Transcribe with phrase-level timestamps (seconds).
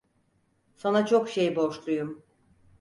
[0.75, 2.23] Sana çok şey borçluyum.